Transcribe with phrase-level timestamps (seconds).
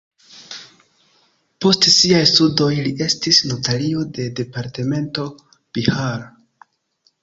[1.65, 6.31] Post siaj studoj li estis notario de departemento Bihar.